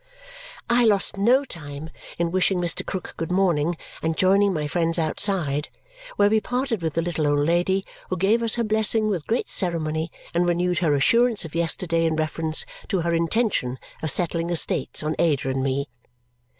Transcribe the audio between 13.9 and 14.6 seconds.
of settling